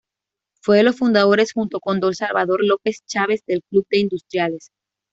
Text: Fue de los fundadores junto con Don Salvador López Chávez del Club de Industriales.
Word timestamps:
Fue 0.63 0.77
de 0.77 0.83
los 0.83 0.97
fundadores 0.97 1.53
junto 1.53 1.79
con 1.79 1.99
Don 1.99 2.15
Salvador 2.15 2.65
López 2.65 3.03
Chávez 3.05 3.43
del 3.45 3.61
Club 3.69 3.85
de 3.91 3.99
Industriales. 3.99 4.71